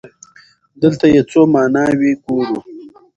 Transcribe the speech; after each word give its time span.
دلته 0.81 1.05
يې 1.13 1.21
څو 1.31 1.41
ماناوې 1.53 2.11
ګورو. 2.23 2.57